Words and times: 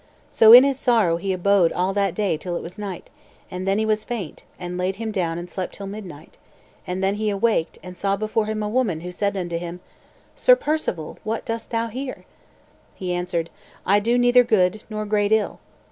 So 0.31 0.51
in 0.51 0.63
his 0.63 0.79
sorrow 0.79 1.17
he 1.17 1.31
abode 1.31 1.71
all 1.71 1.93
that 1.93 2.15
day 2.15 2.35
till 2.35 2.57
it 2.57 2.63
was 2.63 2.79
night; 2.79 3.11
and 3.51 3.67
then 3.67 3.77
he 3.77 3.85
was 3.85 4.03
faint, 4.03 4.45
and 4.57 4.75
laid 4.75 4.95
him 4.95 5.11
down 5.11 5.37
and 5.37 5.47
slept 5.47 5.75
till 5.75 5.85
midnight; 5.85 6.39
and 6.87 7.03
then 7.03 7.13
he 7.13 7.29
awaked 7.29 7.77
and 7.83 7.95
saw 7.95 8.15
before 8.15 8.47
him 8.47 8.63
a 8.63 8.67
woman, 8.67 9.01
who 9.01 9.11
said 9.11 9.37
unto 9.37 9.59
him, 9.59 9.79
"Sir 10.35 10.55
Perceval, 10.55 11.19
what 11.23 11.45
dost 11.45 11.69
thou 11.69 11.85
here?" 11.85 12.25
He 12.95 13.13
answered, 13.13 13.51
"I 13.85 13.99
do 13.99 14.17
neither 14.17 14.43
good, 14.43 14.81
nor 14.89 15.05
great 15.05 15.31
ill." 15.31 15.59